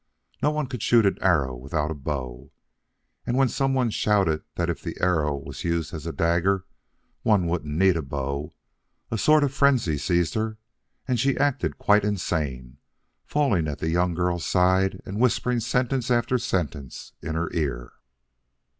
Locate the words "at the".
13.67-13.91